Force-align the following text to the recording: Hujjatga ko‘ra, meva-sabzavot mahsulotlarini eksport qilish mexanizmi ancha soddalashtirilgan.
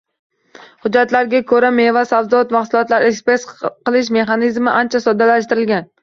Hujjatga 0.85 1.41
ko‘ra, 1.49 1.67
meva-sabzavot 1.79 2.55
mahsulotlarini 2.55 3.11
eksport 3.13 3.51
qilish 3.91 4.09
mexanizmi 4.17 4.73
ancha 4.79 5.03
soddalashtirilgan. 5.05 5.87